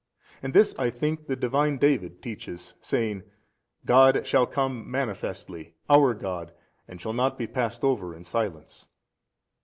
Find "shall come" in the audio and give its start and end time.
4.25-4.89